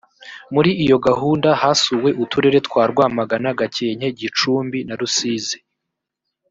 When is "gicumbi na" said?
4.19-4.95